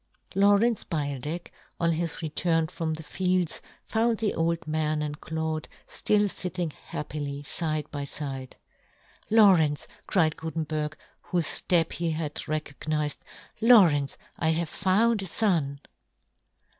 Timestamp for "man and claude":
4.65-5.67